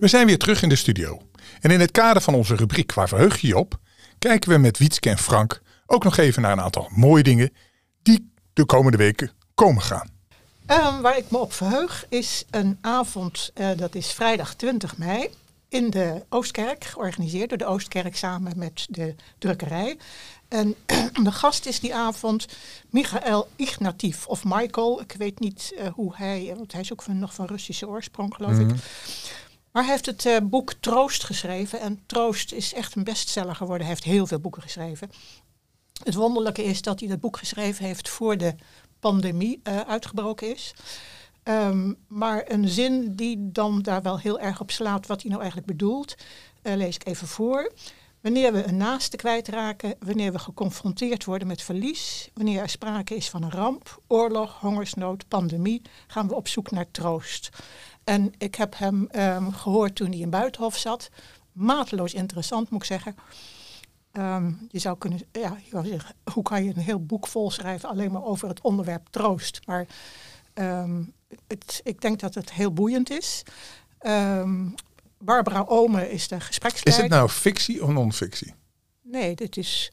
[0.00, 1.20] We zijn weer terug in de studio.
[1.60, 3.78] En in het kader van onze rubriek Waar verheug je je op?
[4.18, 7.52] kijken we met Wietske en Frank ook nog even naar een aantal mooie dingen
[8.02, 10.10] die de komende weken komen gaan.
[10.66, 15.28] Ehm, waar ik me op verheug is een avond, eh, dat is vrijdag 20 mei,
[15.68, 19.96] in de Oostkerk, georganiseerd door de Oostkerk samen met de drukkerij.
[20.48, 20.74] En
[21.24, 22.46] de gast is die avond
[22.90, 27.18] Michael Ignatief, of Michael, ik weet niet eh, hoe hij, want hij is ook van,
[27.18, 28.68] nog van Russische oorsprong geloof ik.
[29.72, 33.86] Maar hij heeft het eh, boek Troost geschreven en Troost is echt een bestseller geworden.
[33.86, 35.10] Hij heeft heel veel boeken geschreven.
[36.04, 38.54] Het wonderlijke is dat hij dat boek geschreven heeft voor de
[39.00, 40.74] pandemie eh, uitgebroken is.
[41.42, 45.42] Ehm, maar een zin die dan daar wel heel erg op slaat wat hij nou
[45.42, 46.14] eigenlijk bedoelt,
[46.62, 47.72] eh, lees ik even voor.
[48.20, 53.30] Wanneer we een naaste kwijtraken, wanneer we geconfronteerd worden met verlies, wanneer er sprake is
[53.30, 57.50] van een ramp, oorlog, hongersnood, pandemie, gaan we op zoek naar troost.
[58.04, 61.10] En ik heb hem ehm, gehoord toen hij in Buitenhof zat.
[61.52, 63.14] Mateloos interessant, moet ik zeggen.
[64.12, 67.88] Ehm, je zou kunnen, ja, je zeggen, hoe kan je een heel boek vol schrijven
[67.88, 69.60] alleen maar over het onderwerp troost?
[69.66, 69.86] Maar
[70.54, 71.02] ehm,
[71.46, 73.42] het, ik denk dat het heel boeiend is.
[73.98, 74.66] Ehm,
[75.18, 77.02] Barbara Ome is de Is gespreksleider.
[77.02, 78.54] het nou fictie of non-fictie?
[79.02, 79.92] Nee, dit is,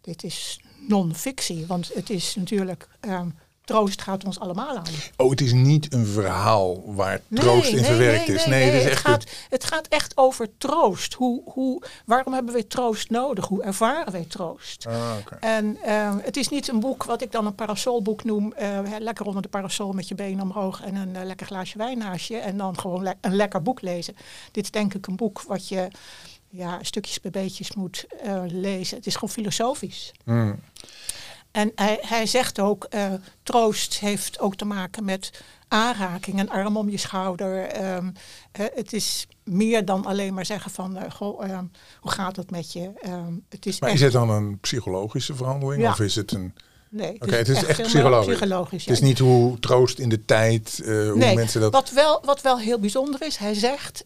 [0.00, 3.28] dit is non-fictie, want het is natuurlijk, ehm,
[3.64, 4.84] troost gaat ons allemaal aan.
[5.16, 8.46] Oh, het is niet een verhaal waar troost in verwerkt is.
[8.46, 11.14] Nee, het is het, echt gaat, het gaat echt over troost.
[11.14, 13.46] Hoe, hoe, waarom hebben we troost nodig?
[13.46, 14.86] Hoe ervaren wij troost?
[14.86, 15.12] Ah.
[15.40, 18.52] En ehm, het is niet een boek wat ik dan een parasolboek noem.
[18.56, 21.98] hè, lekker onder de parasol met je benen omhoog en een eh, lekker glaasje wijn
[21.98, 22.36] naast je.
[22.36, 24.16] En dan gewoon le- een lekker boek lezen.
[24.50, 25.88] Dit is denk ik een boek wat je
[26.48, 28.96] ja, stukjes bij beetjes moet eh, lezen.
[28.96, 30.12] Het is gewoon filosofisch.
[30.24, 30.60] Hmm.
[31.52, 33.12] En hij, hij zegt ook, eh,
[33.42, 35.30] troost heeft ook te maken met
[35.68, 37.66] aanraking, een arm om je schouder.
[37.66, 38.10] Ehm,
[38.52, 41.64] het is meer dan alleen maar zeggen van, eh, goh, ehm,
[42.00, 42.90] hoe gaat het met je?
[43.00, 45.90] Ehm, het is Maar echt, is het dan een psychologische verhandeling Ja.
[45.90, 46.54] of is het een...
[46.90, 48.34] nee, Oké, het is echt helemaal psychologisch.
[48.34, 51.72] psychologisch Het is niet hoe troost in de tijd, eh, hoe Nee, mensen dat...
[51.72, 54.04] wat, wel, wat wel heel bijzonder is, hij zegt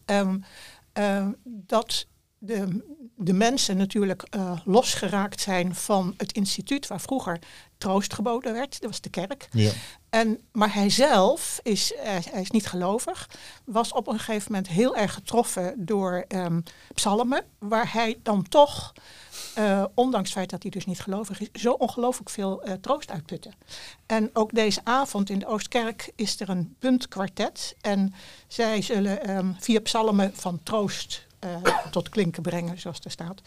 [1.43, 2.05] dat
[2.37, 2.83] de,
[3.19, 7.39] de mensen natuurlijk uh, losgeraakt zijn van het instituut waar vroeger
[7.77, 8.81] troost geboden werd.
[8.81, 9.47] Dat was de kerk.
[9.51, 9.71] Ja.
[10.09, 13.29] En, maar hij zelf is, uh, hij is niet gelovig,
[13.63, 18.93] was op een gegeven moment heel erg getroffen door um, psalmen, waar hij dan toch,
[19.57, 23.51] uh, ondanks het feit dat hij dus niet gelovig is, zo ongelooflijk veel troost uitputte.
[24.05, 28.13] En ook deze avond in de Oostkerk is er een puntkwartet en
[28.47, 31.26] zij zullen um, vier psalmen van troost
[31.91, 33.41] tot klinken brengen, zoals er staat.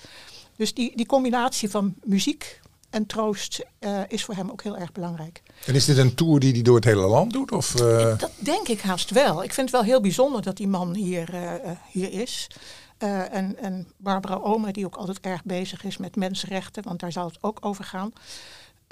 [0.57, 2.61] Dus die, die combinatie van muziek
[2.91, 5.43] en troost uh, is voor hem ook heel erg belangrijk.
[5.67, 7.53] En is dit een tour die hij door het hele land doet?
[7.53, 8.19] Of, uh...
[8.19, 9.43] Dat denk ik haast wel.
[9.43, 12.47] Ik vind het wel heel bijzonder dat die man hier, uh, hier is.
[12.99, 17.27] en, en Barbara Omer, die ook altijd erg bezig is met mensenrechten, want daar zal
[17.27, 18.13] het ook over gaan.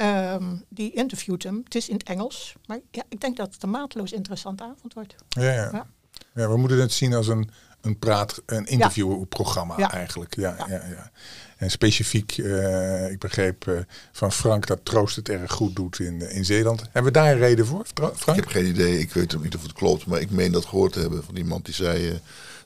[0.01, 1.61] Um, die interviewt hem.
[1.64, 2.55] Het is in het Engels.
[2.66, 5.14] Maar ja, ik denk dat het een maatloos interessante avond wordt.
[5.29, 5.71] Ja, ja.
[5.73, 5.87] ja.
[6.35, 7.51] ja we moeten het zien als een,
[7.88, 9.92] een praat, een interviewprogramma ja.
[9.92, 10.37] eigenlijk.
[10.37, 10.66] Ja, ja.
[10.68, 11.11] Ja, ja.
[11.57, 13.79] En specifiek, uh, ik begreep uh,
[14.12, 16.81] van Frank dat Troost het erg goed doet in, in Zeeland.
[16.81, 18.16] Hebben we daar een reden voor, Frank?
[18.16, 20.92] Ik heb geen idee, ik weet niet of het klopt, maar ik meen dat gehoord
[20.92, 22.09] te hebben van iemand die zei...
[22.11, 22.14] Uh,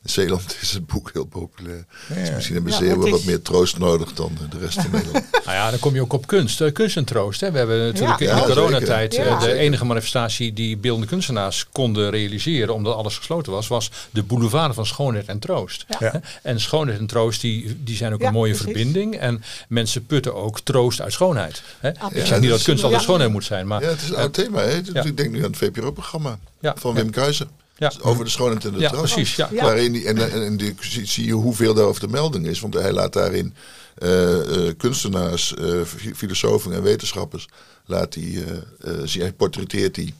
[0.03, 1.85] in Zeeland is het boek heel populair.
[2.09, 2.21] Ja, ja.
[2.21, 3.11] Dus misschien hebben ze ja, wel is...
[3.11, 5.25] wat meer troost nodig dan de rest van Nederland.
[5.33, 6.61] nou ja, dan kom je ook op kunst.
[6.61, 7.41] Uh, kunst en troost.
[7.41, 7.51] Hè.
[7.51, 12.75] We hebben natuurlijk in de coronatijd uh, de enige manifestatie die beeldende kunstenaars konden realiseren,
[12.75, 15.87] omdat alles gesloten was, was de boulevard van schoonheid en troost.
[16.43, 18.73] En schoonheid en troost die, die zijn ook een mooie precies.
[18.73, 19.17] verbinding.
[19.17, 21.63] En mensen putten ook troost uit schoonheid.
[21.79, 21.89] Hè.
[21.91, 23.67] Ik zeg niet dat kunst altijd schoonheid moet zijn.
[23.67, 24.61] Maar, ja, het is een oud thema.
[24.61, 24.77] Hè.
[24.77, 27.47] Ik denk nu aan het VPRO-programma van Wim Kuijzer.
[27.77, 27.93] Ja.
[28.01, 29.15] Over de schoonheid en de ja, troost.
[29.15, 29.51] Precies, ja.
[29.53, 32.61] Waarin die, en, en, en die, zie je hoeveel daarover de melding is.
[32.61, 33.55] Want hij laat daarin
[33.99, 37.49] uh, uh, kunstenaars, uh, filosofen en wetenschappers,
[37.87, 38.45] laat hij,
[39.13, 40.15] hij portretteert hij.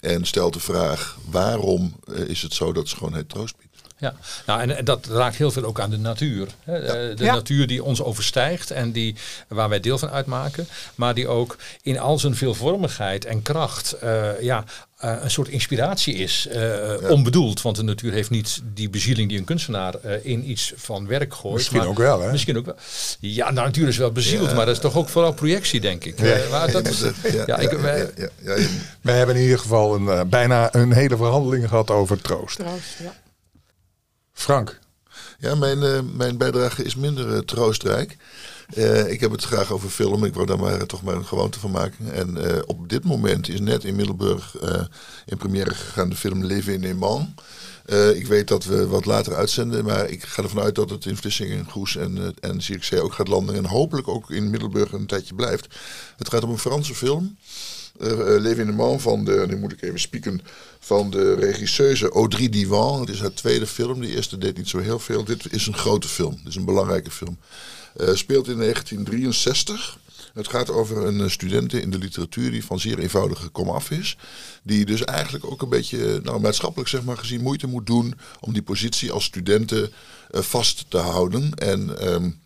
[0.00, 3.72] En stelt de vraag, waarom is het zo dat schoonheid troost biedt?
[4.02, 4.14] Ja,
[4.46, 6.48] nou, en, en, dat raakt heel veel ook aan de natuur.
[6.64, 6.76] Hè?
[6.76, 7.14] Ja.
[7.14, 7.34] De ja.
[7.34, 9.14] natuur die ons overstijgt en die,
[9.48, 10.68] waar wij deel van uitmaken.
[10.94, 14.64] Maar die ook in al zijn veelvormigheid en kracht uh, ja,
[15.04, 16.48] uh, een soort inspiratie is.
[16.48, 17.08] Uh, ja.
[17.08, 21.34] Onbedoeld, want de natuur heeft niet die bezieling die een kunstenaar in iets van werk
[21.34, 21.54] gooit.
[21.54, 22.30] Misschien maar, ook wel, hè?
[22.30, 22.76] Misschien ook wel.
[23.20, 26.18] Ja, de natuur is wel bezield, maar dat is toch ook vooral projectie, denk ik.
[29.00, 32.56] wij hebben in ieder geval een, bijna een hele verhandeling gehad over troost.
[32.56, 33.14] Troost, ja.
[34.32, 34.80] Frank.
[35.38, 38.16] Ja, mijn, uh, mijn bijdrage is minder uh, troostrijk.
[38.74, 40.24] Uh, ik heb het graag over film.
[40.24, 42.12] Ik wou daar maar toch maar een gewoonte van maken.
[42.12, 44.56] En op dit moment is net in Middelburg
[45.26, 47.34] in première gegaan de film Leven in Eman.
[48.14, 51.16] ik weet dat we wat later uitzenden, maar ik ga ervan uit dat het in
[51.16, 53.54] Vlissingen, Goes en, en Zierikzee ook gaat landen.
[53.54, 55.66] En hopelijk ook in Middelburg een tijdje blijft.
[56.16, 57.36] Het gaat om een Franse film.
[58.02, 60.40] In de Man van de, nu moet ik even spieken,
[60.78, 63.00] van de regisseuse Audrey Diwan.
[63.00, 64.00] Het is haar tweede film.
[64.00, 65.24] De eerste deed niet zo heel veel.
[65.24, 66.36] Dit is een grote film.
[66.36, 67.38] Dit is een belangrijke film.
[67.96, 69.98] Uh, speelt in 1963.
[70.34, 74.16] Het gaat over een studente in de literatuur die van zeer eenvoudige komaf is.
[74.62, 78.52] Die dus eigenlijk ook een beetje nou, maatschappelijk zeg maar, gezien moeite moet doen om
[78.52, 79.92] die positie als studenten
[80.30, 81.54] vast te houden.
[81.54, 82.40] En um,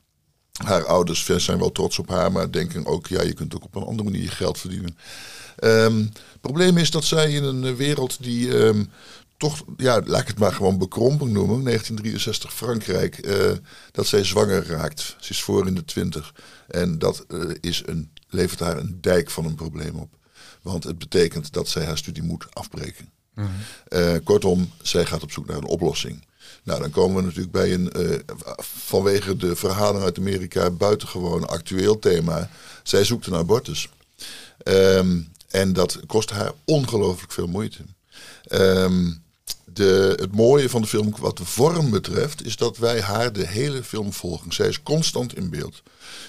[0.65, 3.75] haar ouders zijn wel trots op haar, maar denken ook, ja, je kunt ook op
[3.75, 4.97] een andere manier geld verdienen.
[5.65, 8.91] Um, het probleem is dat zij in een wereld die um,
[9.37, 13.53] toch, ja, laat ik het maar gewoon bekrompen noemen, 1963 Frankrijk, uh,
[13.93, 15.17] dat zij zwanger raakt.
[15.21, 16.35] Ze is voor in de twintig.
[16.69, 20.15] En dat uh, is een, levert haar een dijk van een probleem op.
[20.63, 23.11] Want het betekent dat zij haar studie moet afbreken.
[23.35, 23.99] Mm -hmm.
[23.99, 26.25] uh, kortom, zij gaat op zoek naar een oplossing.
[26.63, 28.19] Nou, dan komen we natuurlijk bij een, uh,
[28.59, 32.51] vanwege de verhalen uit Amerika, buitengewoon actueel thema.
[32.83, 33.89] Zij zoekt een abortus.
[34.65, 37.79] Um, en dat kost haar ongelooflijk veel moeite.
[38.53, 39.25] Um,
[39.65, 43.47] de, het mooie van de film, wat de vorm betreft, is dat wij haar de
[43.47, 44.53] hele film volgen.
[44.53, 45.83] Zij is constant in beeld.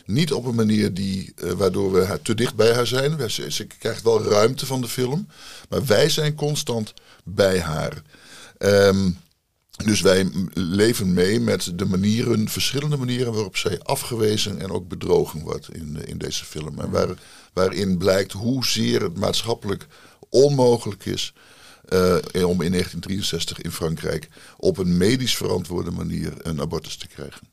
[0.05, 3.29] Niet op een manier die, uh, waardoor we haar te dicht bij haar zijn.
[3.29, 5.27] Ze, ze krijgt wel ruimte van de film.
[5.69, 8.01] Maar wij zijn constant bij haar.
[8.57, 9.17] Um,
[9.85, 15.39] dus wij leven mee met de manieren, verschillende manieren waarop zij afgewezen en ook bedrogen
[15.39, 16.79] wordt in, in deze film.
[16.79, 17.09] En waar,
[17.53, 19.87] waarin blijkt hoezeer het maatschappelijk
[20.29, 21.33] onmogelijk is
[21.89, 22.15] uh,
[22.47, 27.47] om in 1963 in Frankrijk op een medisch verantwoorde manier een abortus te krijgen.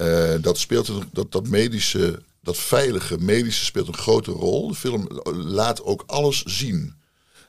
[0.00, 4.68] Uh, dat speelt dat, dat medische, dat veilige medische speelt een grote rol.
[4.68, 6.94] De film laat ook alles zien.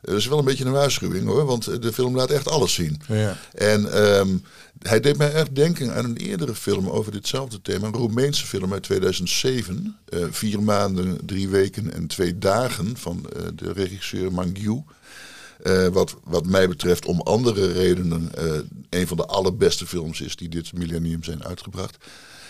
[0.01, 3.01] Dat is wel een beetje een waarschuwing hoor, want de film laat echt alles zien.
[3.07, 3.37] Ja.
[3.53, 4.43] En um,
[4.79, 7.87] hij deed mij erg denken aan een eerdere film over ditzelfde thema.
[7.87, 9.97] Een Roemeense film uit 2007.
[10.09, 14.83] Uh, vier maanden, drie weken en twee dagen van uh, de regisseur Mangiu.
[15.63, 18.31] Uh, wat, wat mij betreft om andere redenen
[18.89, 21.97] een van de allerbeste films is die dit millennium zijn uitgebracht.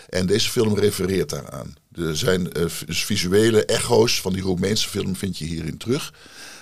[0.08, 1.74] En deze film refereert daaraan.
[1.94, 6.12] Er zijn uh, visuele echo's van die Roemeense film vind je hierin terug.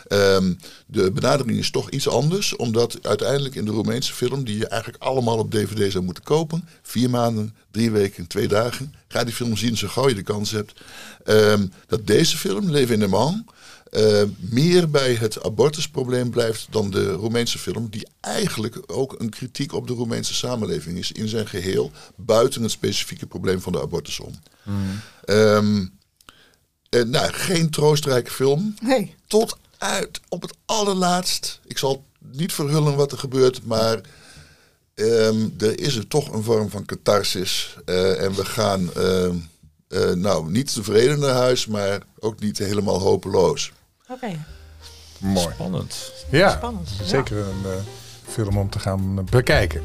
[0.09, 4.67] Um, de benadering is toch iets anders, omdat uiteindelijk in de Roemeense film, die je
[4.67, 9.35] eigenlijk allemaal op DVD zou moeten kopen, vier maanden, drie weken, twee dagen, ga die
[9.35, 10.73] film zien zo gauw je de kans hebt,
[11.27, 13.45] um, dat deze film, L'Evenement,
[13.91, 19.73] uh, meer bij het abortusprobleem blijft dan de Roemeense film, die eigenlijk ook een kritiek
[19.73, 24.21] op de Roemeense samenleving is in zijn geheel, buiten het specifieke probleem van de abortus
[24.21, 24.35] om.
[24.63, 25.01] Mm.
[25.27, 25.99] Um,
[26.91, 28.75] uh, nou, geen troostrijke film.
[28.81, 29.15] Nee.
[29.27, 31.61] Tot uit op het allerlaatst.
[31.65, 34.01] Ik zal niet verhullen wat er gebeurt, maar
[34.95, 37.77] um, er is er toch een vorm van catharsis.
[37.87, 39.27] Uh, en we gaan, uh,
[39.89, 43.73] uh, nou, niet tevreden naar huis, maar ook niet helemaal hopeloos.
[44.03, 44.13] Oké.
[44.13, 44.39] Okay.
[45.19, 45.55] Mooi.
[45.55, 46.13] Spannend.
[46.31, 47.05] Ja, Spannend, ja.
[47.05, 47.73] zeker een uh,
[48.27, 49.83] film om te gaan bekijken.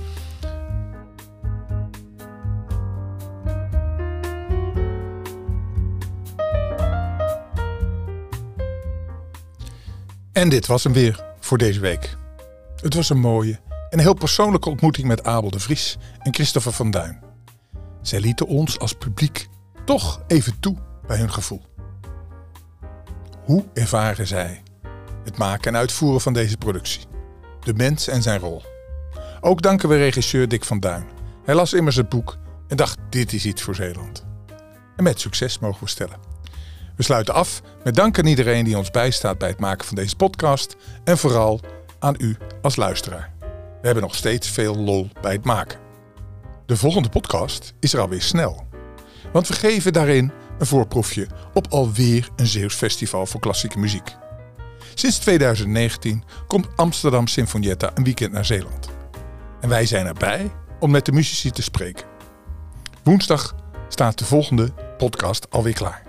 [10.35, 12.17] En dit was hem weer voor deze week.
[12.75, 16.91] Het was een mooie en heel persoonlijke ontmoeting met Abel de Vries en Christopher van
[16.91, 17.19] Duin.
[18.01, 19.47] Zij lieten ons als publiek
[19.85, 20.75] toch even toe
[21.07, 21.61] bij hun gevoel.
[23.43, 24.63] Hoe ervaren zij
[25.23, 27.01] het maken en uitvoeren van deze productie?
[27.59, 28.63] De mens en zijn rol.
[29.41, 31.05] Ook danken we regisseur Dick van Duin.
[31.43, 34.25] Hij las immers het boek en dacht: dit is iets voor Zeeland.
[34.95, 36.24] En met succes mogen we stellen.
[36.95, 40.15] We sluiten af met dank aan iedereen die ons bijstaat bij het maken van deze
[40.15, 41.59] podcast en vooral
[41.99, 43.33] aan u als luisteraar.
[43.81, 45.79] We hebben nog steeds veel lol bij het maken.
[46.65, 48.67] De volgende podcast is er alweer snel.
[49.31, 54.15] Want we geven daarin een voorproefje op alweer een Zeeuws festival voor klassieke muziek.
[54.93, 58.89] Sinds 2019 komt Amsterdam Sinfonietta een weekend naar Zeeland.
[59.61, 62.05] En wij zijn erbij om met de muzici te spreken.
[63.03, 63.55] Woensdag
[63.89, 66.04] staat de volgende podcast alweer klaar.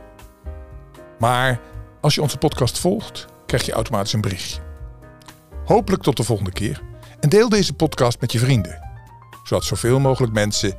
[1.19, 1.61] Maar
[2.01, 4.61] als je onze podcast volgt, krijg je automatisch een berichtje.
[5.65, 6.83] Hopelijk tot de volgende keer.
[7.21, 8.85] En deel deze podcast met je vrienden.
[9.45, 10.75] Zodat zoveel mogelijk mensen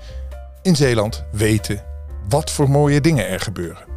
[0.61, 1.85] in Zeeland weten
[2.29, 3.96] wat voor mooie dingen er gebeuren.